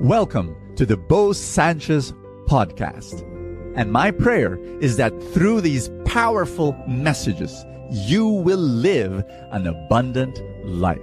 [0.00, 2.12] Welcome to the Bo Sanchez
[2.46, 3.24] podcast.
[3.74, 11.00] And my prayer is that through these powerful messages, you will live an abundant life.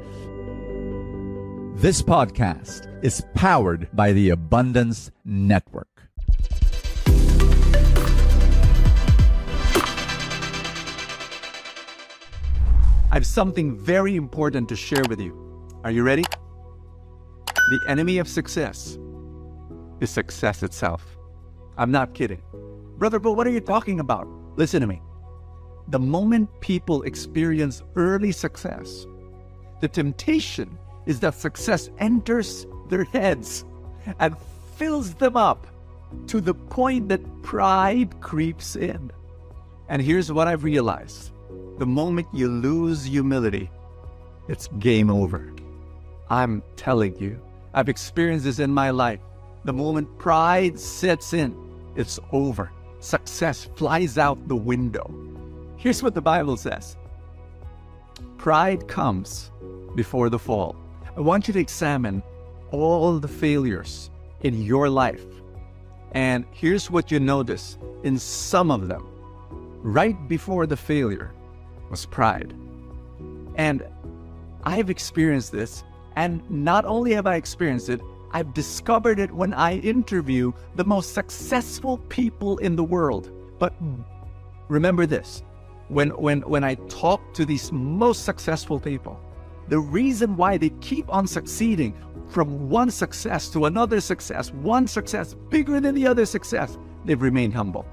[1.76, 5.90] This podcast is powered by the Abundance Network.
[13.12, 15.38] I have something very important to share with you.
[15.84, 16.24] Are you ready?
[17.68, 19.00] The enemy of success
[20.00, 21.18] is success itself.
[21.78, 22.42] I'm not kidding.
[22.98, 24.28] Brother, but what are you talking about?
[24.56, 25.02] Listen to me.
[25.88, 29.08] The moment people experience early success,
[29.82, 30.78] the temptation
[31.08, 33.66] is that success enters their heads
[34.20, 34.36] and
[34.78, 35.66] fills them up
[36.28, 39.12] to the point that pride creeps in.
[39.90, 41.32] And here's what I've realized
[41.80, 43.70] the moment you lose humility,
[44.48, 45.52] it's game over.
[46.30, 47.40] I'm telling you,
[47.76, 49.20] I've experienced this in my life.
[49.66, 51.54] The moment pride sets in,
[51.98, 52.72] it's over.
[53.02, 55.14] Success flies out the window.
[55.76, 56.96] Here's what the Bible says
[58.38, 59.52] Pride comes
[59.94, 60.78] before the fall.
[61.18, 62.24] I want you to examine
[62.72, 64.10] all the failures
[64.42, 65.26] in your life.
[66.14, 69.06] And here's what you notice in some of them.
[69.82, 71.34] Right before the failure
[71.90, 72.54] was pride.
[73.56, 73.84] And
[74.64, 75.84] I've experienced this.
[76.16, 81.14] And not only have I experienced it, I've discovered it when I interview the most
[81.14, 83.32] successful people in the world.
[83.60, 83.74] But
[84.68, 85.44] remember this
[85.88, 89.20] when, when, when I talk to these most successful people,
[89.68, 91.94] the reason why they keep on succeeding
[92.30, 97.54] from one success to another success, one success bigger than the other success, they've remained
[97.54, 97.86] humble.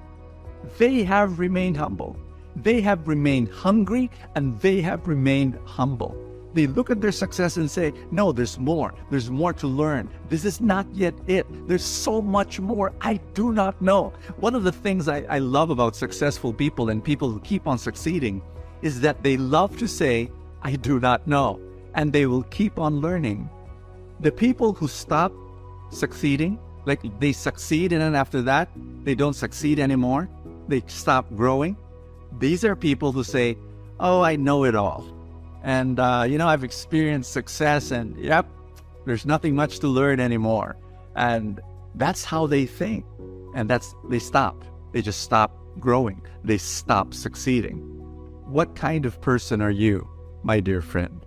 [0.79, 2.17] They have remained humble.
[2.57, 6.17] They have remained hungry and they have remained humble.
[6.55, 8.95] They look at their success and say, No, there's more.
[9.11, 10.11] There's more to learn.
[10.28, 11.47] This is not yet it.
[11.67, 14.12] There's so much more I do not know.
[14.36, 17.78] One of the things I, I love about successful people and people who keep on
[17.78, 18.42] succeeding
[18.83, 20.30] is that they love to say,
[20.62, 21.61] I do not know.
[21.95, 23.48] And they will keep on learning.
[24.20, 25.33] The people who stop
[25.91, 28.68] succeeding, like they succeed and then after that,
[29.05, 30.29] they don't succeed anymore,
[30.68, 31.77] they stop growing.
[32.39, 33.57] These are people who say,
[34.01, 35.05] Oh, I know it all.
[35.62, 38.48] And, uh, you know, I've experienced success and, yep,
[39.06, 40.77] there's nothing much to learn anymore.
[41.14, 41.61] And
[41.95, 43.05] that's how they think.
[43.55, 44.64] And that's, they stop.
[44.92, 46.23] They just stop growing.
[46.45, 47.78] They stop succeeding.
[48.46, 50.08] What kind of person are you,
[50.42, 51.24] my dear friend?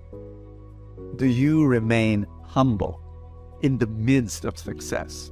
[1.15, 3.01] Do you remain humble
[3.61, 5.31] in the midst of success?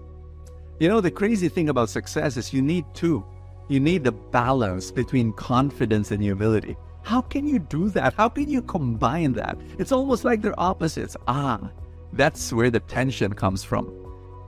[0.80, 3.24] You know, the crazy thing about success is you need two.
[3.70, 6.76] You need the balance between confidence and humility.
[7.04, 8.14] How can you do that?
[8.14, 9.58] How can you combine that?
[9.78, 11.18] It's almost like they're opposites.
[11.28, 11.70] Ah,
[12.14, 13.92] that's where the tension comes from.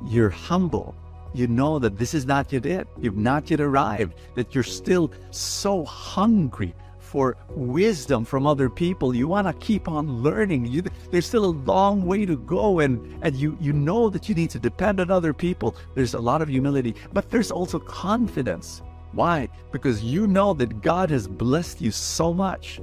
[0.06, 0.96] You're humble.
[1.34, 2.88] You know that this is not yet it.
[3.00, 9.14] You've not yet arrived, that you're still so hungry for wisdom from other people.
[9.14, 10.66] You want to keep on learning.
[10.66, 14.36] You, there's still a long way to go, and, and you, you know that you
[14.36, 15.76] need to depend on other people.
[15.94, 18.82] There's a lot of humility, but there's also confidence.
[19.16, 19.48] Why?
[19.72, 22.82] Because you know that God has blessed you so much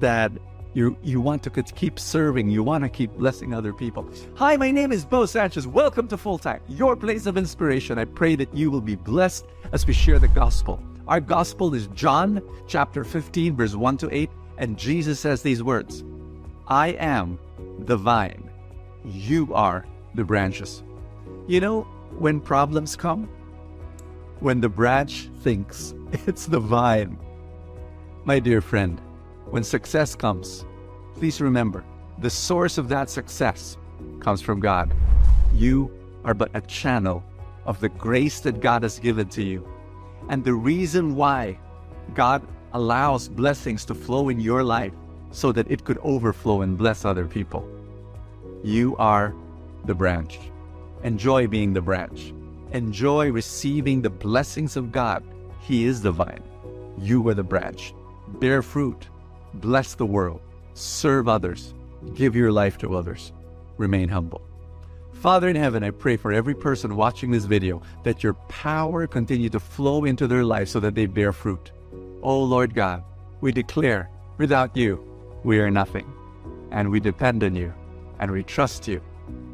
[0.00, 0.32] that
[0.72, 4.08] you you want to keep serving, you want to keep blessing other people.
[4.36, 5.66] Hi, my name is Bo Sanchez.
[5.66, 7.98] Welcome to Full Tank, your place of inspiration.
[7.98, 10.80] I pray that you will be blessed as we share the gospel.
[11.06, 16.02] Our gospel is John chapter 15, verse 1 to 8, and Jesus says these words
[16.66, 17.38] I am
[17.80, 18.48] the vine,
[19.04, 19.84] you are
[20.14, 20.82] the branches.
[21.46, 21.82] You know,
[22.16, 23.28] when problems come,
[24.44, 25.94] when the branch thinks
[26.26, 27.18] it's the vine.
[28.26, 29.00] My dear friend,
[29.46, 30.66] when success comes,
[31.14, 31.82] please remember
[32.18, 33.78] the source of that success
[34.20, 34.92] comes from God.
[35.54, 35.90] You
[36.26, 37.24] are but a channel
[37.64, 39.66] of the grace that God has given to you.
[40.28, 41.58] And the reason why
[42.12, 44.92] God allows blessings to flow in your life
[45.30, 47.66] so that it could overflow and bless other people.
[48.62, 49.34] You are
[49.86, 50.38] the branch.
[51.02, 52.34] Enjoy being the branch
[52.74, 55.22] enjoy receiving the blessings of God.
[55.60, 56.42] He is the vine.
[56.98, 57.94] You are the branch.
[58.40, 59.08] Bear fruit.
[59.54, 60.40] Bless the world.
[60.74, 61.72] Serve others.
[62.14, 63.32] Give your life to others.
[63.78, 64.42] Remain humble.
[65.12, 69.48] Father in heaven, I pray for every person watching this video that your power continue
[69.50, 71.70] to flow into their lives so that they bear fruit.
[72.22, 73.04] Oh Lord God,
[73.40, 75.02] we declare without you,
[75.44, 76.12] we are nothing.
[76.72, 77.72] And we depend on you,
[78.18, 79.00] and we trust you,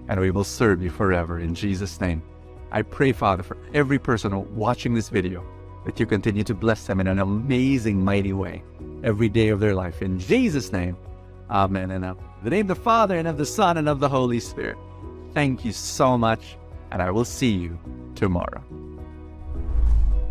[0.09, 1.39] and we will serve you forever.
[1.39, 2.23] In Jesus' name.
[2.73, 5.45] I pray, Father, for every person watching this video,
[5.85, 8.63] that you continue to bless them in an amazing, mighty way
[9.03, 10.03] every day of their life.
[10.03, 10.97] In Jesus' name,
[11.51, 11.91] Amen.
[11.91, 14.39] And in the name of the Father, and of the Son, and of the Holy
[14.39, 14.79] Spirit.
[15.35, 16.57] Thank you so much
[16.91, 17.79] and I will see you
[18.15, 18.63] tomorrow.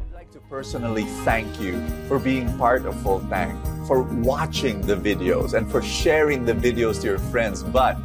[0.07, 3.57] I'd like to personally thank you for being part of Full Tank,
[3.87, 7.63] for watching the videos, and for sharing the videos to your friends.
[7.63, 7.97] But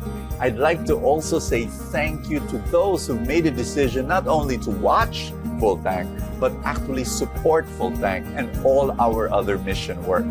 [0.45, 4.59] I'd like to also say thank you to those who made a decision not only
[4.59, 6.05] to watch Full Tank,
[6.39, 10.27] but actually support Full Tank and all our other mission work.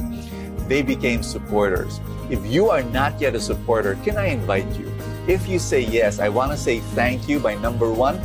[0.70, 2.00] They became supporters.
[2.30, 4.94] If you are not yet a supporter, can I invite you?
[5.28, 8.22] If you say yes, I want to say thank you by number one,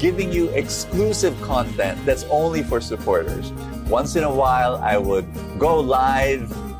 [0.00, 3.52] giving you exclusive content that's only for supporters.
[3.86, 5.26] Once in a while, I would
[5.56, 6.50] go live